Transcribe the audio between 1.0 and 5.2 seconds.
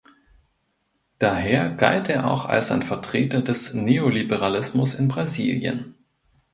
Daher galt er auch als ein Vertreter des Neoliberalismus in